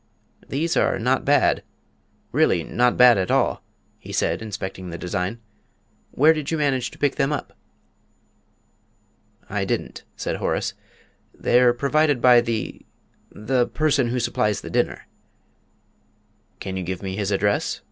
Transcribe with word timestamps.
"These 0.49 0.75
are 0.75 0.97
not 0.97 1.25
bad 1.25 1.61
really 2.31 2.63
not 2.63 2.97
bad 2.97 3.19
at 3.19 3.29
all," 3.29 3.61
he 3.99 4.11
said, 4.11 4.41
inspecting 4.41 4.89
the 4.89 4.97
design. 4.97 5.39
"Where 6.09 6.33
did 6.33 6.49
you 6.49 6.57
manage 6.57 6.89
to 6.89 6.97
pick 6.97 7.17
them 7.17 7.31
up?" 7.31 7.53
"I 9.47 9.63
didn't," 9.63 10.01
said 10.15 10.37
Horace; 10.37 10.73
"they're 11.35 11.71
provided 11.71 12.19
by 12.19 12.41
the 12.41 12.83
the 13.31 13.67
person 13.67 14.07
who 14.07 14.19
supplies 14.19 14.61
the 14.61 14.71
dinner." 14.71 15.05
"Can 16.59 16.77
you 16.77 16.83
give 16.83 17.03
me 17.03 17.15
his 17.15 17.29
address?" 17.29 17.79